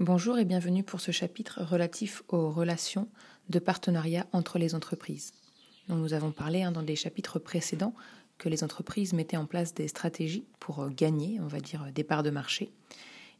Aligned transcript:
Bonjour 0.00 0.38
et 0.38 0.46
bienvenue 0.46 0.82
pour 0.82 1.02
ce 1.02 1.12
chapitre 1.12 1.62
relatif 1.62 2.22
aux 2.28 2.50
relations 2.50 3.06
de 3.50 3.58
partenariat 3.58 4.26
entre 4.32 4.58
les 4.58 4.74
entreprises. 4.74 5.34
nous 5.90 6.14
avons 6.14 6.30
parlé 6.30 6.62
hein, 6.62 6.72
dans 6.72 6.82
des 6.82 6.96
chapitres 6.96 7.38
précédents 7.38 7.94
que 8.38 8.48
les 8.48 8.64
entreprises 8.64 9.12
mettaient 9.12 9.36
en 9.36 9.44
place 9.44 9.74
des 9.74 9.88
stratégies 9.88 10.46
pour 10.58 10.80
euh, 10.80 10.88
gagner, 10.88 11.38
on 11.42 11.48
va 11.48 11.60
dire, 11.60 11.84
des 11.94 12.02
parts 12.02 12.22
de 12.22 12.30
marché. 12.30 12.72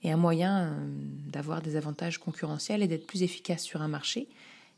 Et 0.02 0.12
un 0.12 0.18
moyen 0.18 0.64
euh, 0.64 0.86
d'avoir 1.30 1.62
des 1.62 1.76
avantages 1.76 2.18
concurrentiels 2.18 2.82
et 2.82 2.88
d'être 2.88 3.06
plus 3.06 3.22
efficace 3.22 3.62
sur 3.62 3.80
un 3.80 3.88
marché 3.88 4.28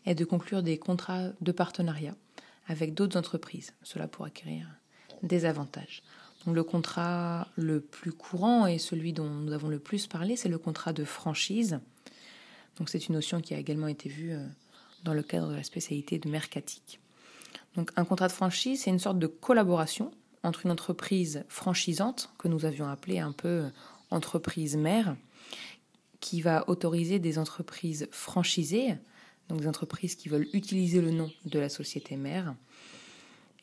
est 0.07 0.15
de 0.15 0.25
conclure 0.25 0.63
des 0.63 0.79
contrats 0.79 1.31
de 1.41 1.51
partenariat 1.51 2.15
avec 2.69 2.95
d'autres 2.95 3.19
entreprises. 3.19 3.73
Cela 3.83 4.07
pour 4.07 4.25
acquérir 4.25 4.69
des 5.25 5.47
avantages 5.47 6.05
le 6.47 6.65
contrat 6.65 7.49
le 7.57 7.81
plus 7.81 8.13
courant 8.13 8.67
et 8.67 8.79
celui 8.79 9.13
dont 9.13 9.29
nous 9.29 9.53
avons 9.53 9.69
le 9.69 9.79
plus 9.79 10.07
parlé, 10.07 10.37
c'est 10.37 10.49
le 10.49 10.59
contrat 10.59 10.93
de 10.93 11.05
franchise. 11.05 11.81
Donc 12.79 12.89
c'est 12.89 13.07
une 13.07 13.15
notion 13.15 13.41
qui 13.41 13.55
a 13.55 13.59
également 13.59 13.87
été 13.87 14.09
vue 14.09 14.33
euh, 14.33 14.45
dans 15.05 15.15
le 15.15 15.23
cadre 15.23 15.49
de 15.49 15.55
la 15.55 15.63
spécialité 15.63 16.19
de 16.19 16.29
mercatique. 16.29 17.01
Donc 17.77 17.91
un 17.97 18.05
contrat 18.05 18.29
de 18.29 18.33
franchise, 18.33 18.83
c'est 18.83 18.91
une 18.91 18.99
sorte 18.99 19.19
de 19.19 19.27
collaboration 19.27 20.11
entre 20.43 20.67
une 20.67 20.73
entreprise 20.73 21.45
franchisante, 21.49 22.31
que 22.39 22.49
nous 22.49 22.65
avions 22.65 22.89
appelée 22.89 23.21
un 23.21 23.33
peu 23.33 23.49
euh, 23.49 23.69
entreprise 24.11 24.77
mère, 24.77 25.17
qui 26.21 26.41
va 26.41 26.69
autoriser 26.69 27.19
des 27.19 27.39
entreprises 27.39 28.09
franchisées, 28.11 28.95
donc 29.49 29.61
des 29.61 29.69
entreprises 29.69 30.15
qui 30.15 30.29
veulent 30.29 30.49
utiliser 30.53 31.01
le 31.01 31.11
nom 31.11 31.31
de 31.45 31.59
la 31.59 31.69
société 31.69 32.17
mère, 32.17 32.55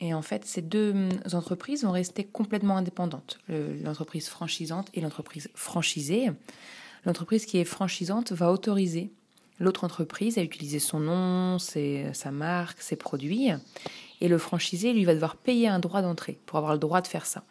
et 0.00 0.14
en 0.14 0.22
fait, 0.22 0.44
ces 0.44 0.62
deux 0.62 0.92
hum, 0.92 1.08
entreprises 1.34 1.84
vont 1.84 1.92
rester 1.92 2.24
complètement 2.24 2.76
indépendantes, 2.76 3.38
l'entreprise 3.48 4.28
franchisante 4.28 4.88
et 4.94 5.00
l'entreprise 5.00 5.50
franchisée. 5.54 6.30
L'entreprise 7.04 7.46
qui 7.46 7.58
est 7.58 7.64
franchisante 7.64 8.32
va 8.32 8.50
autoriser 8.50 9.12
l'autre 9.58 9.84
entreprise 9.84 10.38
à 10.38 10.42
utiliser 10.42 10.78
son 10.78 11.00
nom, 11.00 11.58
sa 11.58 12.30
marque, 12.30 12.80
ses 12.80 12.96
produits. 12.96 13.50
Et 14.22 14.28
le 14.28 14.38
franchisé, 14.38 14.92
lui, 14.92 15.04
va 15.04 15.14
devoir 15.14 15.36
payer 15.36 15.68
un 15.68 15.78
droit 15.78 16.02
d'entrée 16.02 16.38
pour 16.46 16.58
avoir 16.58 16.72
le 16.72 16.78
droit 16.78 17.00
de 17.00 17.06
faire 17.06 17.26
ça. 17.26 17.44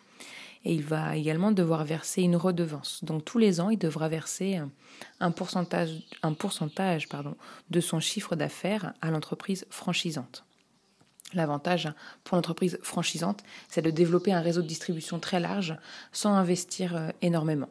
Et 0.66 0.73
il 0.73 0.84
va 0.84 1.16
également 1.16 1.52
devoir 1.52 1.86
verser 1.86 2.22
une 2.22 2.36
redevance. 2.36 3.03
Donc 3.03 3.23
tous 3.23 3.38
les 3.38 3.61
ans, 3.61 3.69
il 3.69 3.78
devra 3.78 4.09
verser 4.09 4.59
un 5.19 5.31
pourcentage, 5.31 5.91
un 6.22 6.34
pourcentage 6.34 7.08
pardon, 7.08 7.36
de 7.69 7.80
son 7.80 8.00
chiffre 8.00 8.36
d'affaires 8.36 8.94
à 9.02 9.09
l'entreprise 9.09 9.66
franchisante. 9.69 10.45
L'avantage 11.33 11.88
pour 12.23 12.35
l'entreprise 12.35 12.80
franchisante, 12.81 13.44
c'est 13.67 13.83
de 13.83 13.91
développer 13.91 14.33
un 14.33 14.41
réseau 14.41 14.61
de 14.61 14.67
distribution 14.67 15.19
très 15.19 15.39
large 15.39 15.77
sans 16.11 16.33
investir 16.33 16.95
euh, 16.95 17.09
énormément. 17.22 17.69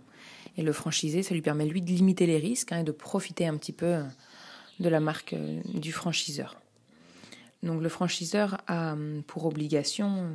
Et 0.57 0.63
le 0.63 0.73
franchisé, 0.73 1.23
ça 1.23 1.35
lui 1.35 1.43
permet 1.43 1.67
lui 1.67 1.83
de 1.83 1.91
limiter 1.91 2.27
les 2.27 2.39
risques 2.39 2.73
hein, 2.73 2.81
et 2.81 2.85
de 2.85 2.93
profiter 2.93 3.47
un 3.47 3.57
petit 3.57 3.73
peu 3.73 3.87
euh, 3.87 4.03
de 4.79 4.89
la 4.89 5.01
marque 5.01 5.33
euh, 5.33 5.61
du 5.75 5.93
franchiseur. 5.93 6.57
Donc 7.65 7.83
le 7.83 7.89
franchiseur 7.89 8.61
a 8.69 8.93
hum, 8.93 9.25
pour 9.27 9.45
obligation 9.45 10.31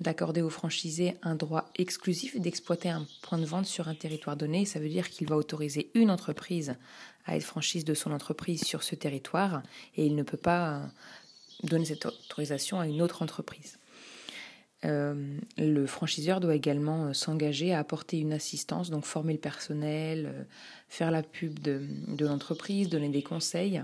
d'accorder 0.00 0.40
au 0.40 0.48
franchisé 0.48 1.18
un 1.22 1.34
droit 1.34 1.70
exclusif 1.76 2.40
d'exploiter 2.40 2.88
un 2.88 3.06
point 3.20 3.36
de 3.36 3.44
vente 3.44 3.66
sur 3.66 3.88
un 3.88 3.94
territoire 3.94 4.38
donné. 4.38 4.64
Ça 4.64 4.80
veut 4.80 4.88
dire 4.88 5.10
qu'il 5.10 5.28
va 5.28 5.36
autoriser 5.36 5.90
une 5.92 6.10
entreprise 6.10 6.76
à 7.26 7.36
être 7.36 7.44
franchise 7.44 7.84
de 7.84 7.92
son 7.92 8.10
entreprise 8.10 8.64
sur 8.64 8.82
ce 8.82 8.94
territoire 8.94 9.62
et 9.96 10.06
il 10.06 10.16
ne 10.16 10.22
peut 10.22 10.38
pas 10.38 10.80
donner 11.62 11.84
cette 11.84 12.06
autorisation 12.06 12.80
à 12.80 12.86
une 12.86 13.02
autre 13.02 13.22
entreprise. 13.22 13.78
Euh, 14.84 15.38
le 15.58 15.86
franchiseur 15.86 16.40
doit 16.40 16.56
également 16.56 17.06
euh, 17.06 17.12
s'engager 17.12 17.72
à 17.72 17.78
apporter 17.78 18.18
une 18.18 18.32
assistance, 18.32 18.90
donc 18.90 19.04
former 19.04 19.32
le 19.32 19.38
personnel, 19.38 20.26
euh, 20.26 20.44
faire 20.88 21.12
la 21.12 21.22
pub 21.22 21.60
de, 21.60 21.86
l'entreprise, 22.18 22.88
donner 22.88 23.08
des 23.08 23.22
conseils. 23.22 23.82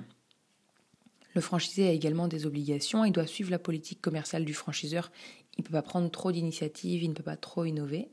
Le 1.35 1.41
franchisé 1.41 1.89
a 1.89 1.93
également 1.93 2.27
des 2.27 2.47
obligations, 2.47 3.05
il 3.05 3.13
doit 3.13 3.29
suivre 3.29 3.51
la 3.51 3.61
politique 3.61 4.01
commerciale 4.01 4.45
du 4.45 4.55
franchiseur, 4.55 5.13
il 5.57 5.61
ne 5.61 5.67
peut 5.67 5.73
pas 5.73 5.83
prendre 5.83 6.11
trop 6.11 6.33
d'initiatives, 6.33 7.03
il 7.03 7.11
ne 7.11 7.15
peut 7.15 7.23
pas 7.23 7.37
trop 7.37 7.65
innover. 7.65 8.09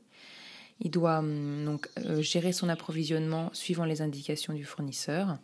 Il 0.80 0.90
doit 0.90 1.18
hum, 1.18 1.64
donc 1.64 1.88
gérer 2.20 2.52
son 2.52 2.68
approvisionnement 2.68 3.50
suivant 3.52 3.84
les 3.84 4.02
indications 4.02 4.52
du 4.52 4.64
fournisseur 4.64 5.38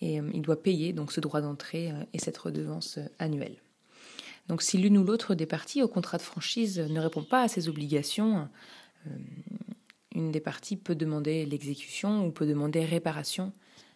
et 0.00 0.20
euh, 0.20 0.30
il 0.34 0.42
doit 0.42 0.62
payer 0.62 0.92
donc 0.92 1.12
ce 1.12 1.20
droit 1.20 1.40
d'entrée 1.40 1.90
euh, 1.90 2.04
et 2.12 2.18
cette 2.18 2.38
redevance 2.38 2.98
euh, 2.98 3.06
annuelle. 3.18 3.56
Donc 4.48 4.62
si 4.62 4.78
l'une 4.78 4.96
ou 4.98 5.04
l'autre 5.04 5.34
des 5.34 5.46
parties 5.46 5.82
au 5.82 5.88
contrat 5.88 6.16
de 6.16 6.22
franchise 6.22 6.78
ne 6.78 7.00
répond 7.00 7.22
pas 7.22 7.42
à 7.42 7.48
ces 7.48 7.68
obligations, 7.68 8.48
une 10.14 10.32
des 10.32 10.40
parties 10.40 10.76
peut 10.76 10.94
demander 10.94 11.44
l'exécution 11.44 12.26
ou 12.26 12.30
peut 12.30 12.46
demander 12.46 12.82
réparation 12.82 13.52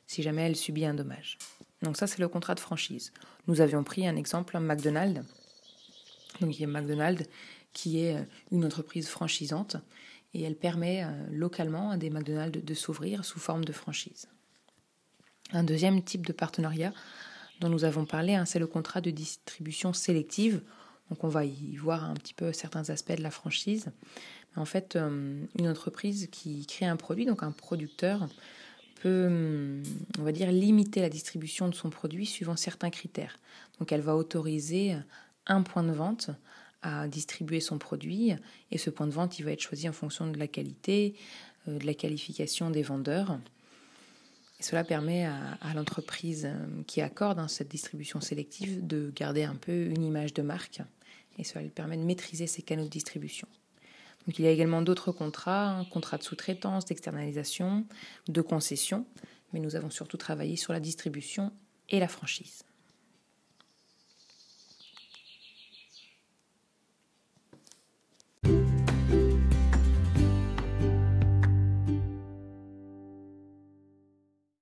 si 0.06 0.22
jamais 0.22 0.42
elle 0.42 0.56
subit 0.56 0.84
un 0.84 0.92
dommage. 0.92 1.38
Donc 1.80 1.96
ça 1.96 2.06
c'est 2.06 2.18
le 2.18 2.28
contrat 2.28 2.54
de 2.54 2.60
franchise. 2.60 3.14
Nous 3.46 3.62
avions 3.62 3.82
pris 3.82 4.06
un 4.06 4.14
exemple, 4.14 4.58
McDonald's. 4.58 5.22
Donc 6.42 6.58
il 6.58 6.60
y 6.60 6.64
a 6.64 6.68
McDonald's 6.68 7.26
qui 7.72 8.00
est 8.00 8.16
une 8.50 8.66
entreprise 8.66 9.08
franchisante 9.08 9.78
et 10.34 10.42
elle 10.42 10.56
permet 10.56 11.06
localement 11.30 11.92
à 11.92 11.96
des 11.96 12.10
McDonald's 12.10 12.62
de 12.62 12.74
s'ouvrir 12.74 13.24
sous 13.24 13.38
forme 13.38 13.64
de 13.64 13.72
franchise. 13.72 14.28
Un 15.52 15.64
deuxième 15.64 16.02
type 16.02 16.26
de 16.26 16.32
partenariat 16.32 16.92
dont 17.60 17.68
nous 17.68 17.84
avons 17.84 18.04
parlé, 18.04 18.34
hein, 18.34 18.44
c'est 18.44 18.58
le 18.58 18.66
contrat 18.66 19.00
de 19.00 19.10
distribution 19.10 19.92
sélective. 19.92 20.62
Donc 21.10 21.24
on 21.24 21.28
va 21.28 21.44
y 21.44 21.76
voir 21.76 22.04
un 22.04 22.14
petit 22.14 22.34
peu 22.34 22.52
certains 22.52 22.88
aspects 22.90 23.16
de 23.16 23.22
la 23.22 23.30
franchise. 23.30 23.90
En 24.56 24.64
fait, 24.64 24.96
euh, 24.96 25.44
une 25.58 25.68
entreprise 25.68 26.28
qui 26.30 26.66
crée 26.66 26.86
un 26.86 26.96
produit, 26.96 27.26
donc 27.26 27.42
un 27.42 27.52
producteur, 27.52 28.28
peut, 29.02 29.26
hum, 29.26 29.82
on 30.18 30.22
va 30.22 30.32
dire, 30.32 30.50
limiter 30.50 31.00
la 31.00 31.08
distribution 31.08 31.68
de 31.68 31.74
son 31.74 31.90
produit 31.90 32.26
suivant 32.26 32.56
certains 32.56 32.90
critères. 32.90 33.38
Donc 33.78 33.92
elle 33.92 34.00
va 34.00 34.16
autoriser 34.16 34.96
un 35.46 35.62
point 35.62 35.82
de 35.82 35.92
vente 35.92 36.30
à 36.82 37.06
distribuer 37.08 37.60
son 37.60 37.78
produit 37.78 38.32
et 38.70 38.78
ce 38.78 38.90
point 38.90 39.06
de 39.06 39.12
vente, 39.12 39.38
il 39.38 39.44
va 39.44 39.52
être 39.52 39.60
choisi 39.60 39.88
en 39.88 39.92
fonction 39.92 40.26
de 40.26 40.38
la 40.38 40.48
qualité, 40.48 41.14
euh, 41.68 41.78
de 41.78 41.86
la 41.86 41.94
qualification 41.94 42.70
des 42.70 42.82
vendeurs 42.82 43.38
cela 44.62 44.84
permet 44.84 45.24
à, 45.24 45.74
l'entreprise 45.74 46.46
euh, 46.46 46.82
qui 46.86 47.00
accorde 47.00 47.38
hein, 47.38 47.48
cette 47.48 47.68
distribution 47.68 48.20
sélective 48.20 48.86
de 48.86 49.12
garder 49.14 49.44
un 49.44 49.54
peu 49.54 49.86
une 49.86 50.04
image 50.04 50.34
de 50.34 50.42
marque 50.42 50.80
et 51.38 51.44
cela 51.44 51.62
lui 51.62 51.70
permet 51.70 51.96
de 51.96 52.02
maîtriser 52.02 52.46
ses 52.46 52.62
canaux 52.62 52.84
de 52.84 52.88
distribution. 52.88 53.48
Il 54.28 54.40
y 54.40 54.46
a 54.46 54.50
également 54.50 54.82
d'autres 54.82 55.10
contrats, 55.10 55.70
un 55.70 55.84
contrats 55.84 56.18
de 56.18 56.22
sous-traitance, 56.22 56.84
d'externalisation, 56.84 57.84
de 58.28 58.40
concession, 58.40 59.04
mais 59.52 59.60
nous 59.60 59.74
avons 59.74 59.90
surtout 59.90 60.16
travaillé 60.16 60.56
sur 60.56 60.72
la 60.72 60.80
distribution 60.80 61.52
et 61.88 61.98
la 61.98 62.08
franchise. 62.08 62.62